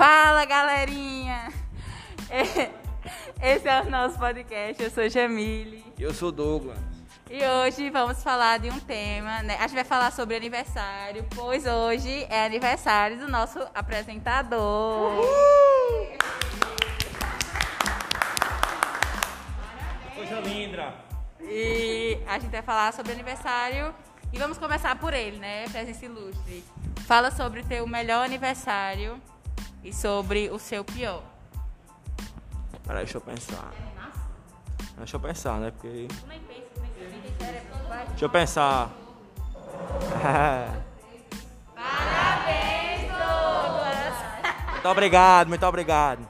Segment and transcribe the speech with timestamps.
[0.00, 1.52] Fala, galerinha!
[3.42, 4.82] Esse é o nosso podcast.
[4.82, 5.84] Eu sou Jamile.
[5.98, 6.78] Eu sou Douglas.
[7.28, 9.58] E hoje vamos falar de um tema, né?
[9.58, 15.22] A gente vai falar sobre aniversário, pois hoje é aniversário do nosso apresentador.
[20.14, 20.94] Coisa linda.
[21.42, 23.94] E a gente vai falar sobre aniversário
[24.32, 25.68] e vamos começar por ele, né?
[25.68, 26.64] Presença ilustre.
[27.06, 29.20] Fala sobre o teu melhor aniversário
[29.82, 31.22] e sobre o seu pior.
[32.86, 33.72] Peraí, deixa eu pensar.
[34.98, 35.70] Deixa eu pensar, né?
[35.70, 36.08] Porque.
[38.08, 38.90] Deixa eu pensar.
[41.74, 44.14] Parabéns, Douglas!
[44.72, 46.28] muito obrigado, muito obrigado.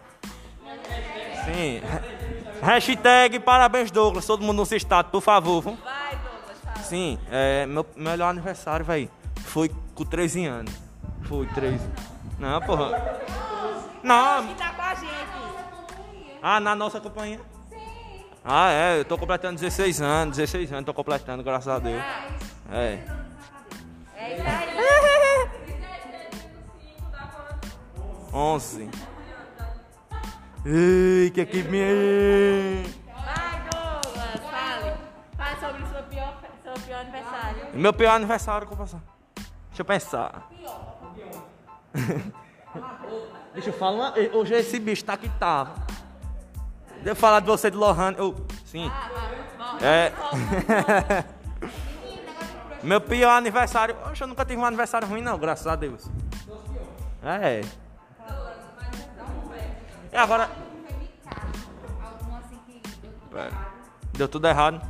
[1.44, 1.80] Sim.
[2.62, 4.26] Hashtag parabéns, Douglas.
[4.26, 5.62] Todo mundo no seu estado, por favor.
[5.62, 5.78] viu?
[5.82, 6.78] Vai, Douglas, fala.
[6.78, 10.72] Sim, é, meu melhor aniversário, velho, foi com 13 anos.
[11.22, 11.80] Foi 13.
[12.40, 13.20] Não, porra.
[14.02, 14.54] Não.
[14.54, 15.14] tá com a gente.
[16.42, 17.38] Ah, na nossa companhia?
[18.42, 22.02] Ah, é, eu tô completando 16 anos, 16 anos tô completando, graças a Deus.
[22.72, 22.98] É.
[24.16, 24.70] É isso aí.
[28.32, 28.88] 11.
[30.64, 31.84] Ei, que equipe minha.
[33.06, 34.94] Vai, Douglas, fale.
[35.36, 37.66] Fale sobre o seu pior, seu pior aniversário.
[37.74, 39.02] Meu pior aniversário, como passar?
[39.68, 40.48] Deixa eu pensar.
[43.52, 44.14] Deixa eu falar uma.
[44.36, 45.74] Hoje esse bicho tá que tá.
[46.96, 48.14] Deixa eu falar de você de Lohan.
[48.16, 48.90] Eu, sim.
[49.82, 50.12] É.
[52.82, 53.96] Meu pior aniversário.
[54.10, 56.08] Oxe, eu nunca tive um aniversário ruim, não, graças a Deus.
[57.22, 57.60] É.
[60.12, 60.50] E agora.
[63.30, 63.52] Pera.
[64.12, 64.80] Deu tudo errado.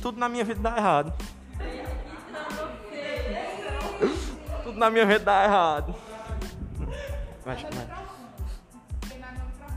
[0.00, 1.12] Tudo na minha vida dá errado.
[4.62, 5.94] Tudo na minha vida dá errado.
[7.44, 7.86] Vai, vai.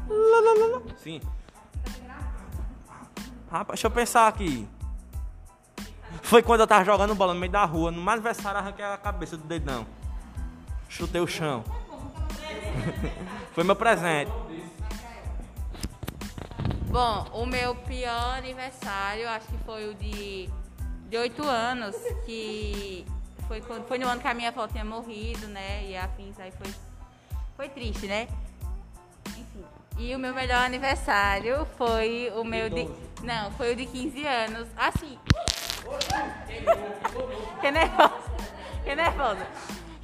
[0.09, 0.81] Lá, lá, lá, lá.
[0.97, 1.21] Sim.
[3.51, 4.67] Rapaz, deixa eu pensar aqui.
[6.21, 7.91] Foi quando eu tava jogando bola no meio da rua.
[7.91, 9.85] No meu aniversário, arranquei a cabeça do dedão.
[10.89, 11.63] Chutei o chão.
[13.53, 14.31] Foi meu presente.
[16.89, 20.49] Bom, o meu pior aniversário, acho que foi o de,
[21.09, 21.95] de 8 anos,
[22.25, 23.05] que
[23.47, 25.85] foi, quando, foi no ano que a minha avó tinha morrido, né?
[25.85, 26.73] E afins, aí foi,
[27.57, 28.27] foi triste, né?
[29.29, 29.65] Enfim.
[29.97, 32.87] E o meu melhor aniversário foi o meu de.
[33.23, 34.67] Não, foi o de 15 anos.
[34.77, 35.17] Assim.
[37.61, 38.31] que nervosa.
[38.83, 39.47] Que nervosa.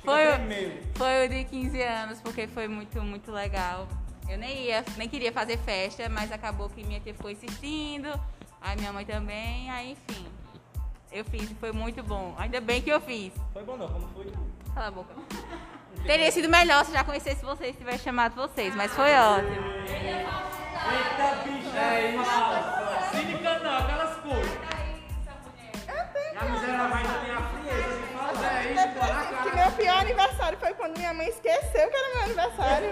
[0.04, 3.88] Foi, o- foi o de 15 anos, porque foi muito, muito legal.
[4.28, 8.08] Eu nem ia, nem queria fazer festa, mas acabou que minha tia ficou insistindo,
[8.62, 10.26] aí minha mãe também, aí enfim.
[11.12, 12.34] Eu fiz e foi muito bom.
[12.38, 13.32] Ainda bem que eu fiz.
[13.54, 14.34] Foi bom não, como foi?
[14.74, 15.14] Cala a boca.
[16.06, 19.74] Teria sido melhor se já conhecesse vocês, se tivesse chamado vocês, mas foi ótimo.
[21.76, 23.18] É isso.
[23.18, 24.58] Cínica não, aquelas coisas.
[26.36, 28.66] A miséria ainda tem a frieza de falar.
[28.66, 32.90] É isso, Que meu pior aniversário foi quando minha mãe esqueceu que era meu aniversário.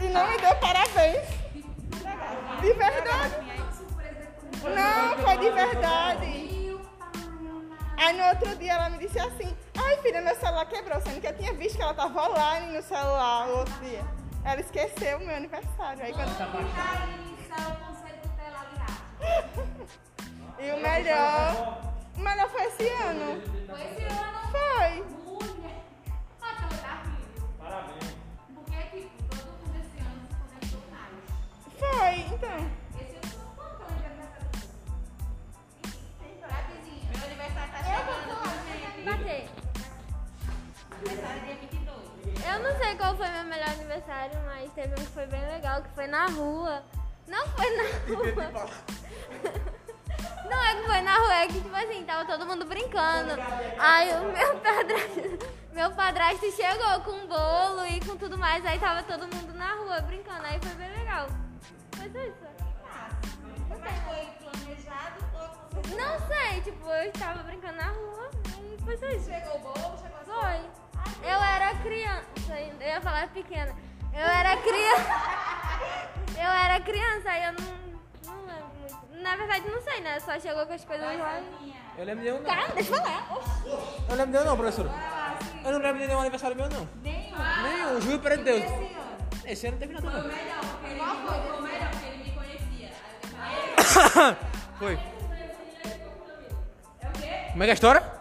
[0.00, 1.28] e não me deu parabéns.
[2.60, 3.34] De verdade.
[4.64, 6.57] Não, foi de verdade.
[8.08, 11.26] Aí no outro dia ela me disse assim, ai filha, meu celular quebrou, sendo que
[11.26, 14.02] eu tinha visto que ela tava online no celular no outro dia.
[14.42, 16.02] Ela esqueceu o meu aniversário.
[16.02, 16.30] Aí quando...
[20.58, 21.82] E o melhor.
[22.16, 23.42] O melhor foi esse ano.
[23.68, 24.38] Foi esse ano.
[24.52, 25.04] Foi.
[25.26, 25.84] Mulher.
[26.40, 27.02] Tá legal.
[27.58, 28.14] Parabéns.
[28.54, 31.12] Porque, tipo, todo mundo esse ano se conectou mais.
[31.78, 32.58] Foi, então.
[40.98, 42.46] Aniversário dia 22.
[42.46, 45.82] Eu não sei qual foi meu melhor aniversário, mas teve um que foi bem legal,
[45.82, 46.82] que foi na rua.
[47.26, 48.68] Não foi na rua.
[50.48, 53.32] Não é que foi na rua, é que tipo assim, tava todo mundo brincando.
[53.78, 55.38] Aí o meu padrasto,
[55.72, 60.00] meu padrasto chegou com bolo e com tudo mais, aí tava todo mundo na rua
[60.00, 61.28] brincando, aí foi bem legal.
[61.96, 62.48] Foi só isso.
[63.68, 69.06] Mas foi planejado ou Não sei, tipo, eu estava brincando na rua, aí foi só
[69.08, 69.30] isso.
[69.30, 70.87] chegou o bolo, chegou as Foi.
[71.22, 73.74] Eu era criança, ainda, eu ia falar pequena.
[74.12, 75.08] Eu era criança.
[76.38, 77.66] Eu era criança, aí eu não,
[78.26, 79.22] não lembro muito.
[79.22, 80.20] Na verdade, não sei, né?
[80.20, 81.40] Só chegou com as coisas lá.
[81.96, 82.44] Eu lembro de um não.
[82.44, 83.32] Cara, deixa eu falar.
[83.32, 83.50] Oxi.
[84.08, 84.90] Eu lembro de um não, professora.
[85.64, 86.88] Eu não lembro de nenhum aniversário meu, não.
[87.02, 87.36] Nenhum?
[87.64, 88.62] Nenhum, juro perante Deus.
[89.44, 90.30] Esse ano não teve nada, não.
[94.78, 94.98] Foi.
[97.50, 98.12] Como é que é a história?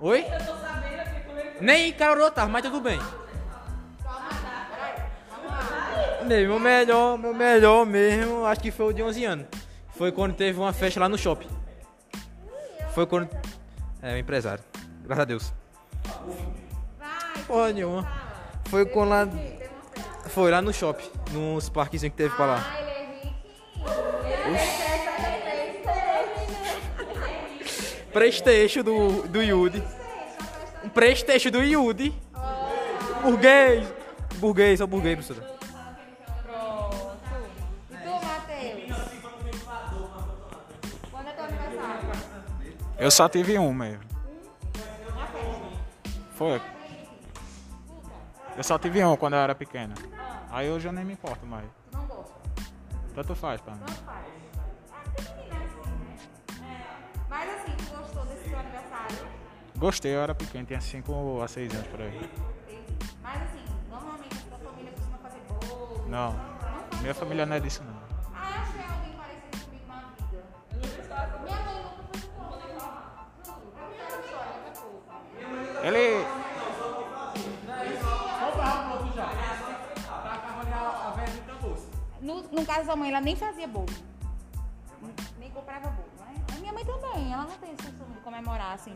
[0.00, 0.24] Oi?
[1.60, 2.98] Nem Carol tava, mas tudo bem.
[6.26, 9.46] Meu melhor, meu melhor mesmo, acho que foi o de 11 anos.
[9.96, 11.48] Foi quando teve uma festa lá no shopping.
[12.94, 13.28] Foi quando.
[14.00, 14.62] É, o empresário.
[15.04, 15.52] Graças a Deus.
[17.46, 18.10] Porra nenhuma.
[18.66, 19.28] Foi quando lá.
[20.28, 22.64] Foi lá no shopping, nos parquezinhos que teve pra lá.
[22.64, 23.34] Ah, ele é riquinho.
[28.12, 29.82] Presteixo do, do Yudi.
[30.94, 32.14] Presteixo do Yudi.
[33.22, 33.92] Burguês.
[34.36, 35.56] Burguês, sou burguês, professora.
[36.42, 37.16] Pronto.
[37.90, 39.02] E tu, Matheus?
[41.10, 42.08] Quando é teu aniversário?
[42.98, 44.04] Eu só tive um mesmo.
[46.34, 46.60] Foi.
[48.56, 49.94] Eu só tive um quando eu era pequeno.
[50.50, 51.64] Aí hoje eu nem me importo mais.
[53.14, 53.80] Tanto faz pra mim.
[59.82, 62.16] Gostei, eu era pequeno, tinha 5 a 6 anos por aí.
[62.16, 62.96] Entendi.
[63.20, 66.04] Mas assim, normalmente a tua família costuma fazer bolo.
[66.08, 67.14] Não, Não faz minha bolo.
[67.14, 67.96] família não é disso não.
[68.32, 70.44] Ah, acho que é alguém parecido comigo na vida.
[71.42, 72.62] Minha mãe nunca fez bolo.
[72.62, 72.92] Juro.
[73.76, 75.02] Eu vi essa história daqui a pouco.
[75.84, 76.26] Ele.
[82.20, 83.86] No, no caso da mãe, ela nem fazia bolo.
[85.40, 86.08] Nem comprava bolo,
[86.72, 88.94] minha mãe também, ela não tem esse costume de comemorar, assim.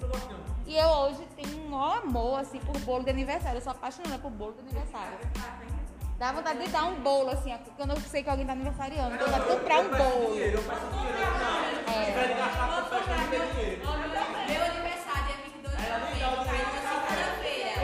[0.66, 3.58] E eu hoje tenho um maior amor, assim, por bolo de aniversário.
[3.58, 5.18] Eu sou apaixonada por bolo de aniversário.
[6.18, 9.18] Dá vontade de dar um bolo, assim, quando eu sei que alguém tá aniversariando.
[9.18, 10.38] Dá vontade de comprar um bolo.
[10.38, 10.50] É.
[14.48, 16.56] Meu aniversário é 22 de novembro.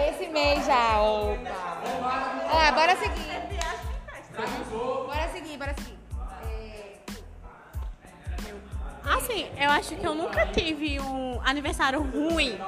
[0.09, 1.51] Esse mês já, opa.
[2.51, 3.33] Ó, bora seguir.
[4.35, 5.02] Bora seguir,
[9.17, 12.59] Assim, eu acho que eu nunca tive um aniversário ruim.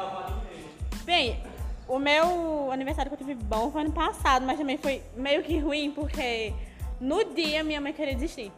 [1.04, 1.42] Bem,
[1.88, 5.58] o meu aniversário que eu tive bom foi ano passado, mas também foi meio que
[5.58, 6.52] ruim porque
[7.00, 8.52] no dia minha mãe queria desistir.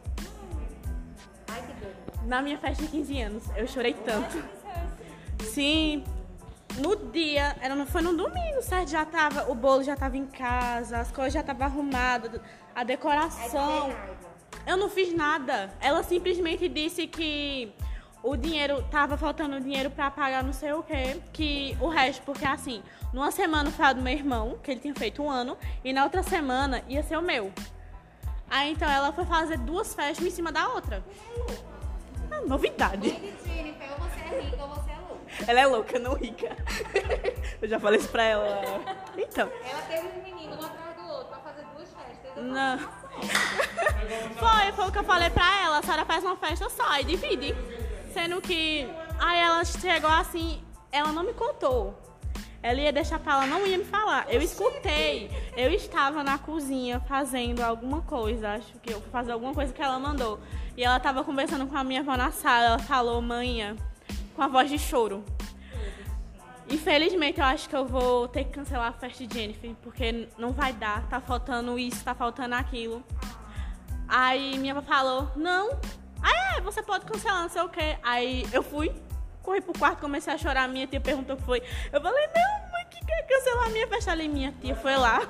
[2.25, 4.43] Na minha festa de 15 anos, eu chorei tanto.
[5.45, 6.03] Sim,
[6.77, 8.89] no dia, era, foi no domingo, certo?
[8.89, 12.41] Já tava, o bolo já tava em casa, as coisas já estavam arrumadas,
[12.75, 13.91] a decoração.
[14.67, 15.71] Eu não fiz nada.
[15.79, 17.73] Ela simplesmente disse que
[18.21, 22.45] o dinheiro tava faltando dinheiro pra pagar não sei o quê, que o resto, porque
[22.45, 22.83] assim,
[23.13, 26.03] numa semana foi a do meu irmão, que ele tinha feito um ano, e na
[26.03, 27.53] outra semana ia ser o meu.
[28.49, 31.01] Aí então ela foi fazer duas festas em cima da outra.
[32.29, 33.09] Ah, novidade.
[33.09, 35.51] Mãe de Jennifer, ou você é rica ou você é louca.
[35.51, 36.57] Ela é louca, não rica.
[37.61, 38.61] Eu já falei isso pra ela.
[39.17, 39.49] Então.
[39.63, 42.31] Ela teve um menino um atrás do outro pra fazer duas festas.
[42.35, 42.96] Eu Não.
[44.37, 45.79] Foi, foi o que eu falei pra ela.
[45.79, 47.55] A senhora faz uma festa só e divide.
[48.13, 48.87] Sendo que.
[49.19, 50.61] Aí ela chegou assim,
[50.91, 51.97] ela não me contou.
[52.61, 54.25] Ela ia deixar pra ela, não ia me falar.
[54.29, 55.29] Eu escutei.
[55.55, 58.51] Eu estava na cozinha fazendo alguma coisa.
[58.51, 60.39] Acho que eu fazer alguma coisa que ela mandou.
[60.75, 62.65] E ela tava conversando com a minha avó na sala.
[62.65, 63.75] Ela falou, manhã,
[64.35, 65.23] com a voz de choro.
[66.69, 70.51] Infelizmente, eu acho que eu vou ter que cancelar a festa de Jennifer, porque não
[70.51, 73.01] vai dar, tá faltando isso, tá faltando aquilo.
[74.07, 75.79] Aí minha avó falou, não.
[76.21, 77.97] Aí é, você pode cancelar, não sei o quê.
[78.03, 78.91] Aí eu fui,
[79.41, 81.63] corri pro quarto, comecei a chorar, minha tia perguntou o que foi.
[81.91, 84.27] Eu falei, não, mãe, que quer cancelar a minha festa ali?
[84.27, 85.21] Minha tia foi lá.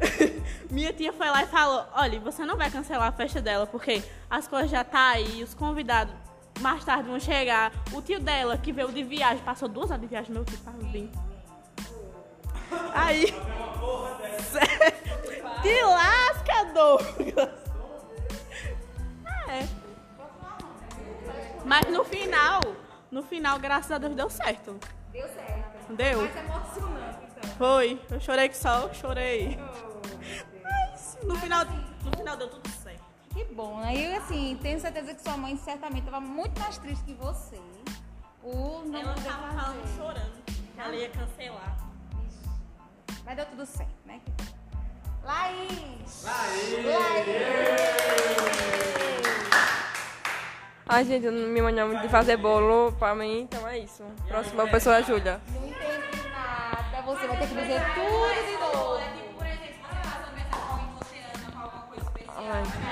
[0.70, 4.02] minha tia foi lá e falou, olha, você não vai cancelar a festa dela, porque
[4.28, 6.14] as coisas já tá aí, os convidados
[6.60, 7.72] mais tarde vão chegar.
[7.92, 10.78] O tio dela, que veio de viagem, passou duas horas de viagem, meu tio tava
[10.84, 11.10] bem.
[12.94, 13.26] Aí.
[15.62, 17.64] Te lasca, Douglas.
[19.48, 19.66] É.
[21.64, 22.60] Mas no final,
[23.10, 24.78] no final, graças a Deus, deu certo.
[25.12, 25.92] Deu certo.
[25.94, 26.22] Deu?
[26.22, 27.50] Mas é emocionante, então.
[27.56, 28.00] Foi.
[28.10, 29.58] Eu chorei que só, eu chorei.
[30.62, 32.83] Mas no final, no final deu tudo certo.
[33.34, 33.94] Que bom, né?
[33.96, 37.60] E assim, tenho certeza que sua mãe certamente estava muito mais triste que você.
[38.40, 39.60] Por não Ela poder tava fazer.
[39.60, 40.44] falando chorando.
[40.46, 41.76] que Ela ia cancelar.
[43.24, 44.20] Mas deu tudo certo, né?
[44.24, 44.44] Que bom.
[45.24, 46.24] Laís!
[50.86, 54.04] Ai, gente, eu não me manhã muito de fazer bolo pra mim, então é isso.
[54.28, 55.40] Próxima pessoa é a Júlia.
[55.54, 57.02] Não entendi nada.
[57.02, 59.14] Você vai ter que dizer tudo de novo.
[62.36, 62.83] Por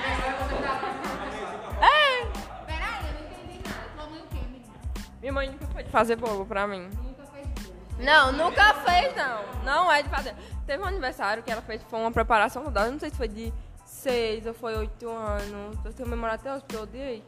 [5.23, 6.89] Minha mãe nunca foi de fazer bolo pra mim.
[7.01, 7.75] Nunca fez bolo.
[7.97, 9.63] Não, nunca fez, não.
[9.63, 10.35] Não é de fazer.
[10.67, 12.81] Teve um aniversário que ela fez, foi uma preparação toda.
[12.81, 13.53] Eu não sei se foi de
[13.85, 15.77] seis ou foi oito anos.
[15.85, 17.23] Eu tenho memória até hoje, porque eu odiei.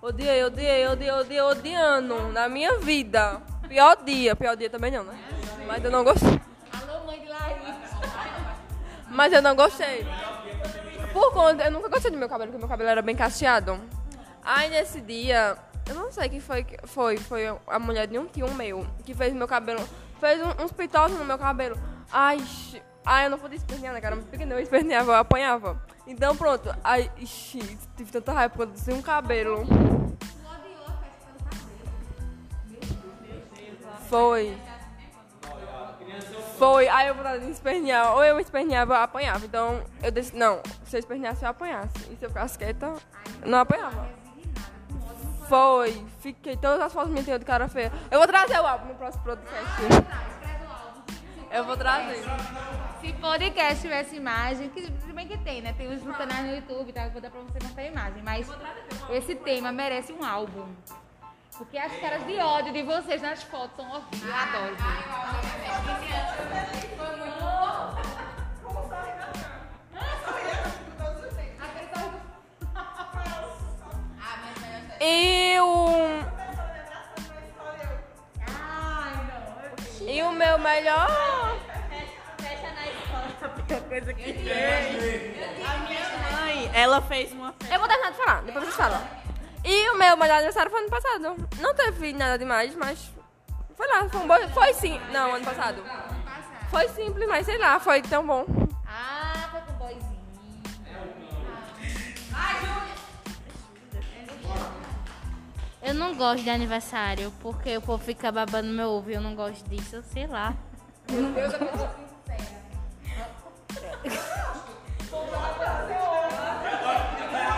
[0.00, 3.42] Odiei, odiei, odiei, odiei, odiando na minha vida.
[3.68, 5.14] Pior dia, pior dia também não, né?
[5.66, 6.40] Mas eu não gostei.
[6.72, 7.76] Alô, mãe de Laís.
[9.10, 10.06] Mas eu não gostei.
[11.12, 13.78] Por conta, eu nunca gostei do meu cabelo, porque meu cabelo era bem cacheado.
[14.42, 18.26] Aí nesse dia, eu não sei quem foi, que- foi, foi a mulher de um
[18.26, 19.86] tio meu, que fez meu cabelo,
[20.20, 21.76] fez um- uns pitoques no meu cabelo.
[22.10, 22.38] Ai,
[23.04, 24.16] ai, eu não podia espernear, né, cara?
[24.16, 25.80] Porque eu esperneava, eu apanhava.
[26.06, 27.58] Então pronto, ai, ixi,
[27.96, 29.64] tive tanta raiva eu disse um cabelo.
[34.08, 34.56] Foi.
[36.58, 36.88] Foi.
[36.88, 38.14] Aí eu vontade de espernear.
[38.14, 39.44] Ou eu esperneava, eu apanhava.
[39.44, 41.96] Então eu disse, não, se eu esperneasse, eu apanhasse.
[42.10, 42.94] E se eu ficasse quieta,
[43.44, 44.08] não apanhava.
[45.48, 46.06] Foi.
[46.20, 47.92] Fiquei todas as fotos minhas de cara feia.
[48.10, 49.82] Eu vou trazer o álbum no próximo podcast.
[51.50, 52.22] Eu vou trazer.
[53.00, 55.72] Se podcast tivesse imagem, que bem que tem, né?
[55.76, 57.08] Tem os canais no YouTube, tá?
[57.08, 58.22] Vou dar pra você não ter imagem.
[58.22, 58.48] Mas
[59.10, 60.66] esse tema merece um álbum.
[61.56, 64.24] Porque as caras de ódio de vocês nas fotos são horríveis.
[64.24, 64.76] Eu adoro.
[66.82, 66.83] E
[83.94, 85.64] coisa que tem.
[85.64, 87.74] A minha mãe, ela fez uma festa.
[87.74, 89.00] Eu vou terminar de falar, depois vocês falam.
[89.64, 91.48] E o meu melhor aniversário foi ano passado.
[91.60, 93.12] Não teve nada demais, mas.
[93.76, 94.48] Foi lá, foi um bom.
[94.52, 95.00] Foi sim.
[95.12, 95.82] Não, ano passado.
[96.70, 98.44] Foi simples, mas sei lá, foi tão bom.
[98.86, 100.24] Ah, foi com o boyzinho.
[105.82, 109.36] Eu não gosto de aniversário, porque o povo fica babando meu ovo e eu não
[109.36, 110.54] gosto disso, sei lá.
[111.08, 112.13] Eu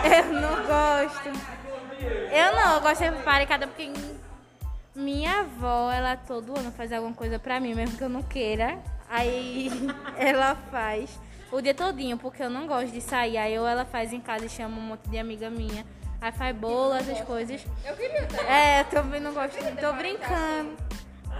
[0.31, 1.29] não gosto.
[2.31, 3.91] Eu não, eu gosto de parecada porque
[4.95, 8.77] minha avó, ela todo ano faz alguma coisa pra mim, mesmo que eu não queira.
[9.09, 9.69] Aí
[10.17, 11.19] ela faz
[11.51, 13.37] o dia todinho, porque eu não gosto de sair.
[13.37, 15.85] Aí ou ela faz em casa e chama um monte de amiga minha.
[16.19, 17.63] Aí faz bolo, essas coisas.
[17.85, 18.45] Eu queria ter.
[18.45, 20.75] É, eu também não gosto, tô brincando.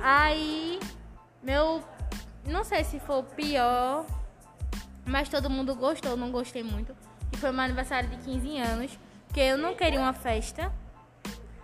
[0.01, 0.79] Aí,
[1.41, 1.83] meu,
[2.45, 4.05] não sei se foi o pior,
[5.03, 6.95] mas todo mundo gostou, não gostei muito.
[7.31, 10.72] Que foi meu aniversário de 15 anos, porque eu não queria uma festa.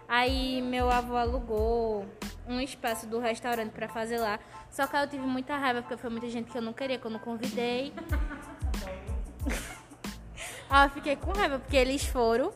[0.07, 2.05] Aí meu avô alugou
[2.47, 4.39] um espaço do restaurante pra fazer lá.
[4.69, 7.05] Só que eu tive muita raiva, porque foi muita gente que eu não queria, que
[7.05, 7.93] eu não convidei.
[10.69, 12.51] Aí eu fiquei com raiva, porque eles foram.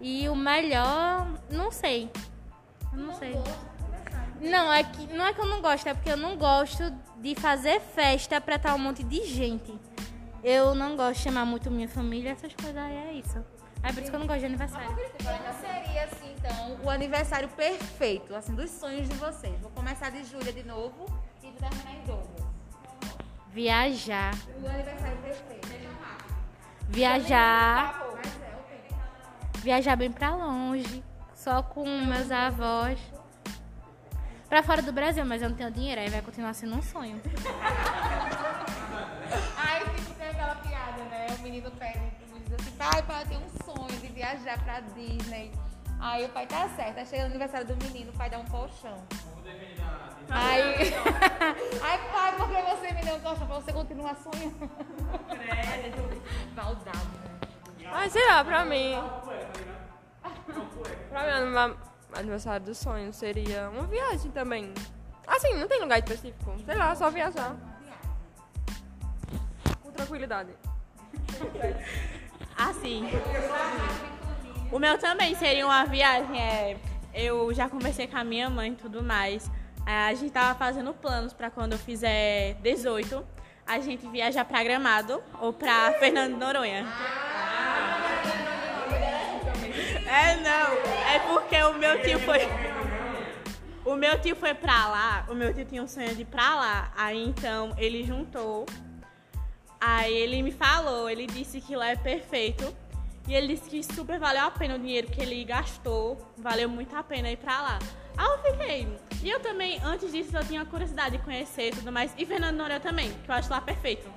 [0.00, 2.10] E o melhor, não sei.
[2.92, 3.34] Eu não sei.
[4.40, 7.36] Não, é que, não é que eu não gosto, é porque eu não gosto de
[7.36, 9.72] fazer festa pra estar um monte de gente.
[10.42, 13.44] Eu não gosto de chamar muito minha família, essas coisas aí é isso.
[13.82, 14.88] É por isso que eu não gosto de aniversário.
[14.88, 19.60] Como seria, assim, então, o aniversário perfeito, assim, dos sonhos de vocês?
[19.60, 21.06] Vou começar de Júlia de novo
[21.42, 22.46] e vou terminar em Douglas.
[23.52, 24.34] Viajar.
[24.60, 25.68] O aniversário perfeito.
[26.88, 28.02] Viajar.
[29.58, 31.04] Viajar bem pra longe.
[31.34, 32.98] Só com meus avós.
[34.48, 37.20] Pra fora do Brasil, mas eu não tenho dinheiro, aí vai continuar sendo um sonho.
[41.42, 45.50] O menino e diz assim, pai, pai, eu tenho um sonho de viajar pra Disney.
[45.98, 48.44] Aí o pai tá certo, aí chega no aniversário do menino, o pai dá um
[48.44, 49.02] colchão.
[50.30, 50.62] Aí,
[51.82, 54.70] aí pai, por que você me deu um colchão pra você continuar sonhando?
[56.54, 56.98] Maldade,
[57.80, 57.90] né?
[57.90, 58.94] Mas sei lá, pra mim.
[61.08, 61.76] Pra mim, meu
[62.14, 64.72] aniversário do sonho seria uma viagem também.
[65.26, 66.54] Assim, não tem lugar específico.
[66.64, 67.56] Sei lá, só viajar.
[69.82, 70.61] Com tranquilidade.
[72.56, 73.08] Assim.
[74.70, 76.40] O meu também seria uma viagem.
[76.40, 76.76] É,
[77.14, 79.50] eu já conversei com a minha mãe e tudo mais.
[79.86, 83.24] É, a gente tava fazendo planos pra quando eu fizer 18,
[83.66, 86.86] a gente viajar pra Gramado ou pra Fernando de Noronha.
[90.06, 90.72] É não,
[91.10, 92.40] é porque o meu tio foi.
[93.84, 96.54] O meu tio foi pra lá, o meu tio tinha um sonho de ir pra
[96.54, 96.92] lá.
[96.96, 98.66] Aí então ele juntou
[99.84, 102.72] Aí ele me falou, ele disse que lá é perfeito.
[103.26, 106.16] E ele disse que super valeu a pena o dinheiro que ele gastou.
[106.38, 107.78] Valeu muito a pena ir pra lá.
[108.16, 108.88] Aí eu fiquei.
[109.24, 112.14] E eu também, antes disso, eu tinha curiosidade de conhecer e tudo mais.
[112.16, 114.08] E Fernando Noronha também, que eu acho lá perfeito.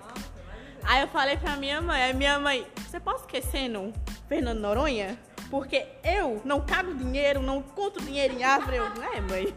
[0.84, 3.92] Aí eu falei pra minha mãe, aí minha mãe, você pode esquecer no
[4.30, 5.18] Fernando Noronha?
[5.50, 8.78] Porque eu não cago dinheiro, não conto dinheiro em árvore.
[8.78, 9.56] Eu, não é, mãe?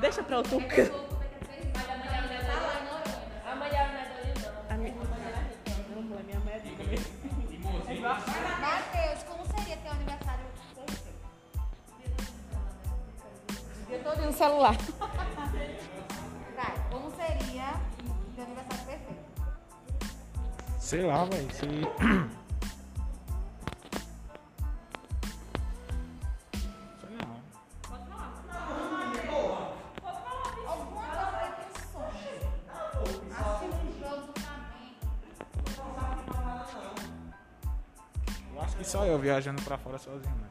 [0.00, 1.09] Deixa pra outro canto.
[14.40, 14.74] celular.
[16.56, 17.74] Vai, como seria
[18.34, 19.20] de aniversário perfeito?
[20.78, 21.50] Sei lá, velho.
[21.52, 21.58] Se...
[21.60, 21.68] Sei
[27.18, 27.36] lá.
[38.54, 40.48] Eu acho que só eu viajando pra fora sozinho, né?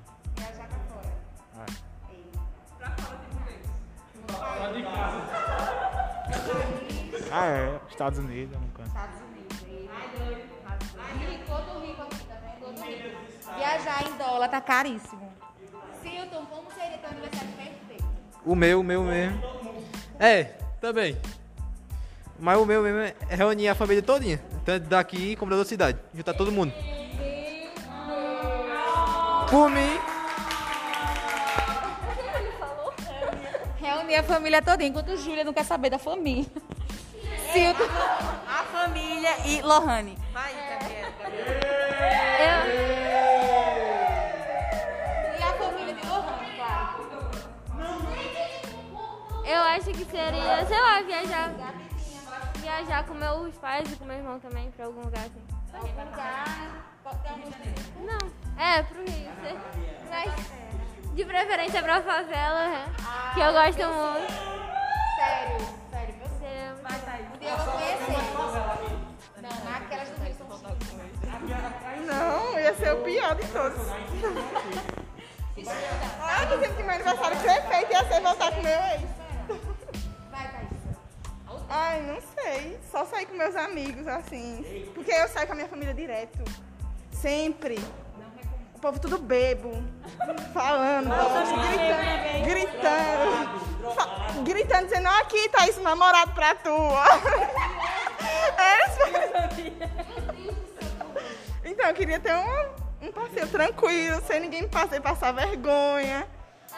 [7.31, 7.79] Ah, é.
[7.89, 8.87] Estados Unidos, eu não canto.
[8.87, 9.29] Estados Unidos.
[11.19, 12.67] Rico, outro rico aqui, tá vendo?
[12.67, 13.17] Outro rico.
[13.57, 15.31] Viajar em dólar tá caríssimo.
[16.01, 18.05] Silton, como seria teu aniversário perfeito?
[18.45, 19.41] O meu, o meu mesmo.
[20.19, 20.43] É,
[20.79, 21.17] também.
[22.39, 24.41] Mas o meu mesmo é reunir a família todinha.
[24.63, 25.99] Tanto daqui como da outra cidade.
[26.13, 26.73] Juntar todo mundo.
[29.49, 29.99] Por mim,
[33.79, 36.45] Reunir a família toda, enquanto Júlia não quer saber da família.
[37.51, 37.83] Silton.
[38.47, 40.17] A família e Lohane.
[40.33, 41.09] Vai, Gabriela.
[45.37, 47.09] E a família de Lohane, claro.
[49.45, 51.51] Eu acho que seria, sei lá, viajar.
[52.55, 55.43] Viajar com meus pais e com meu irmão também pra algum lugar assim.
[55.73, 56.45] Algum lugar.
[57.97, 59.31] Não, é pro Rio.
[60.09, 60.31] Mas
[61.15, 62.85] de preferência pra favela, né?
[63.33, 64.31] que eu gosto muito.
[65.15, 65.78] Sério,
[72.89, 73.77] ser o pior de todos.
[76.21, 79.01] Ah, eu dizendo que meu aniversário perfeito ia ser voltar com meu ex.
[80.31, 80.69] Vai, Thaís.
[81.69, 82.79] Ai, não sei.
[82.91, 84.89] Só sair com meus amigos, assim.
[84.95, 86.39] Porque eu saio com a minha família direto.
[87.11, 87.77] Sempre.
[88.75, 89.71] O povo tudo bebo.
[90.53, 91.09] Falando,
[91.67, 92.45] gritando.
[92.45, 93.93] Gritando.
[93.93, 94.09] Fa-
[94.43, 96.69] Gritando, dizendo, aqui, Thaís, um namorado pra tu.
[96.71, 97.05] ó."
[98.57, 99.73] Eles...
[101.65, 102.78] Então, eu queria ter um,
[103.09, 106.27] um passeio tranquilo, sem ninguém me fazer passar vergonha.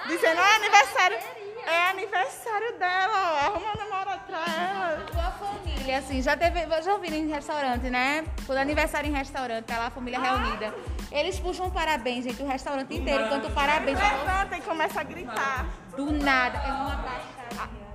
[0.08, 1.17] Dizendo, é aniversário.
[1.65, 3.48] É aniversário dela, ó.
[3.48, 5.06] Arruma um namorado pra ela.
[5.12, 8.26] Tua família, assim, já teve, já ouviram em restaurante, né?
[8.48, 10.74] Quando é aniversário em restaurante, tá lá a família reunida.
[11.12, 14.00] Eles puxam parabéns, gente, o restaurante inteiro canta o parabéns.
[14.00, 15.67] Levanta e começa a gritar.
[15.96, 17.22] Do nada, é uma.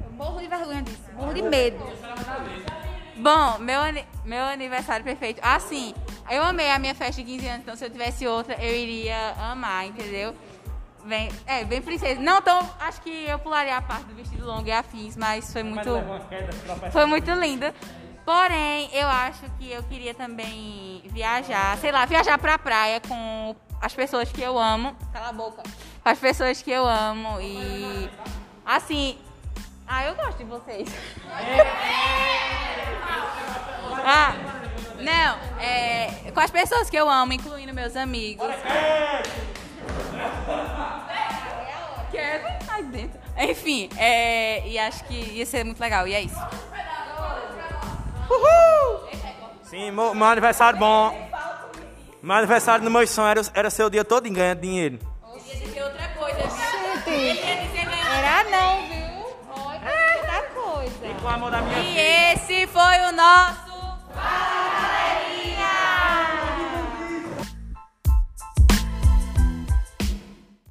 [0.05, 1.79] Eu morro de vergonha disso, morro de medo.
[3.16, 3.81] Bom, meu,
[4.25, 5.40] meu aniversário perfeito.
[5.42, 5.94] Assim,
[6.31, 9.33] eu amei a minha festa de 15 anos, então se eu tivesse outra, eu iria
[9.39, 10.35] amar, entendeu?
[11.05, 12.21] Bem, é, bem princesa.
[12.21, 12.59] Não tão.
[12.81, 15.89] Acho que eu pularia a parte do vestido longo e afins, mas foi muito.
[16.91, 17.73] Foi muito linda.
[18.25, 23.95] Porém, eu acho que eu queria também viajar, sei lá, viajar pra praia com as
[23.95, 24.97] pessoas que eu amo.
[25.12, 25.62] Cala a boca.
[26.03, 28.11] Com as pessoas que eu amo e.
[28.65, 29.17] Assim.
[29.87, 30.89] Ah, eu gosto de vocês.
[34.09, 34.35] Ah,
[35.01, 38.46] não, é, com as pessoas que eu amo, incluindo meus amigos.
[42.11, 43.18] Quero mais dentro.
[43.38, 46.37] Enfim, é, e acho que ia ser muito legal, e é isso.
[49.62, 51.18] Sim, meu, meu aniversário bom.
[52.22, 54.99] Meu aniversário no meu sonho era, era ser o dia todo em ganhando dinheiro.
[55.27, 57.14] Eu ia dizer outra coisa, viu?
[57.14, 58.18] Ele ia dizer ganhar.
[58.18, 59.37] Era não, viu?
[59.57, 61.14] Olha, outra coisa.
[61.18, 63.65] Com o amor da minha E esse foi o nosso